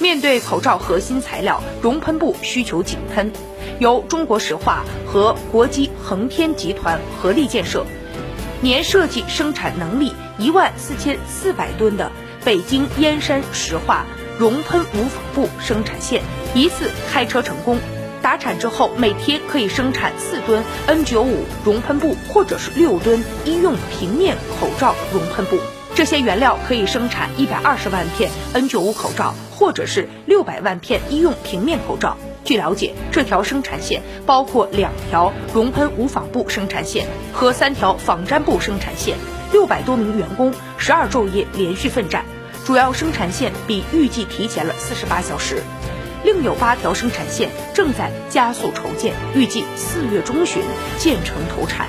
[0.00, 3.30] 面对口罩核心材料熔喷布需求井喷，
[3.78, 7.84] 由中国石化和国际恒天集团合力建设，
[8.62, 12.10] 年设计生产能力一万四千四百吨的
[12.44, 14.06] 北京燕山石化
[14.38, 16.22] 熔喷无纺布生产线
[16.54, 17.78] 一次开车成功。
[18.22, 21.26] 达产之后，每天可以生产四吨 N95
[21.64, 25.58] 熔喷布，或者是六吨医用平面口罩熔喷布。
[25.94, 32.16] 这些原料可以生产一百二十万片 N95 口罩，或者是六百万片医用平面口罩。
[32.44, 39.18] 据了解，这条生产线包括两条熔喷无纺布生产线和三条纺粘布生产线，
[39.52, 42.24] 六百多名员工十二昼夜连续奋战。
[42.64, 45.62] 主要生产线比预计提前了四十八小时。
[46.24, 50.62] 另有八条生产线正在加速筹建，预计四月中旬
[50.96, 51.86] 建成投产。